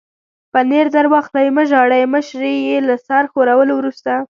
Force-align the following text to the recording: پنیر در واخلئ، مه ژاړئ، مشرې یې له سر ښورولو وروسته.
پنیر 0.53 0.85
در 0.95 1.05
واخلئ، 1.11 1.47
مه 1.55 1.63
ژاړئ، 1.69 2.03
مشرې 2.13 2.53
یې 2.67 2.77
له 2.87 2.95
سر 3.05 3.23
ښورولو 3.31 3.73
وروسته. 3.77 4.11